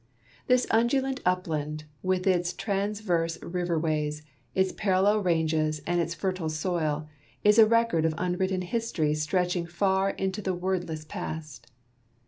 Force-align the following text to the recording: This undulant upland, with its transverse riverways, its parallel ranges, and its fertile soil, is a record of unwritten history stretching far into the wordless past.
This 0.47 0.65
undulant 0.71 1.19
upland, 1.27 1.83
with 2.01 2.25
its 2.25 2.53
transverse 2.53 3.37
riverways, 3.43 4.23
its 4.55 4.71
parallel 4.71 5.19
ranges, 5.19 5.79
and 5.85 6.01
its 6.01 6.15
fertile 6.15 6.49
soil, 6.49 7.07
is 7.43 7.59
a 7.59 7.67
record 7.67 8.03
of 8.03 8.15
unwritten 8.17 8.63
history 8.63 9.13
stretching 9.13 9.67
far 9.67 10.09
into 10.09 10.41
the 10.41 10.55
wordless 10.55 11.05
past. 11.05 11.71